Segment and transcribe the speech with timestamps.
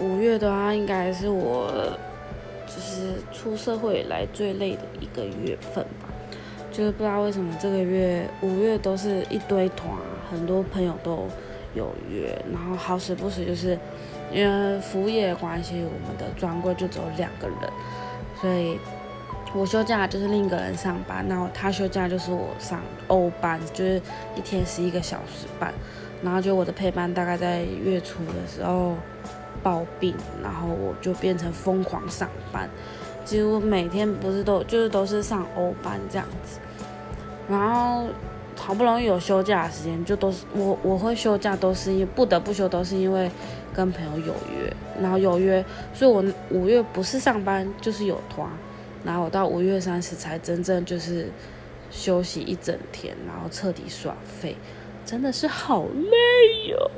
[0.00, 1.70] 五月的话，应该是我
[2.66, 6.08] 就是出社会以来最累的一个月份吧。
[6.70, 9.90] 就是不知道为什么这个月五月都是一堆团，
[10.30, 11.26] 很多朋友都
[11.74, 13.76] 有约，然后好死不死就是
[14.32, 17.56] 因为服务业的关系，我们的专柜就只有两个人，
[18.40, 18.78] 所以
[19.54, 24.00] 我休假就是另一个人上班，然后他休假就是我上欧班，就是
[24.36, 25.74] 一天十一个小时半，
[26.22, 28.94] 然后就我的配班大概在月初的时候
[29.62, 32.68] 暴病，然后我就变成疯狂上班，
[33.24, 36.58] 几乎每天不是都就是都是上欧班这样子。
[37.48, 38.06] 然后
[38.56, 43.30] 好不容易有休假的时间，就都是我我会休假，都是因不得不休，都是因为
[43.72, 45.64] 跟朋友有约，然后有约，
[45.94, 48.46] 所以我五月不是上班就是有团，
[49.04, 51.30] 然后我到五月三十才真正就是
[51.90, 54.56] 休息一整天，然后彻底耍废，
[55.06, 56.90] 真的是好累哟。